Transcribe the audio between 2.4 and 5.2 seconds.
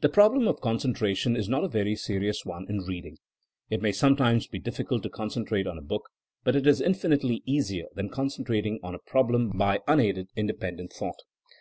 one in reading. It may sometimes be difficult to